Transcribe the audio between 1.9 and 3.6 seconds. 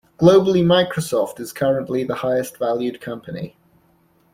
the highest valued company.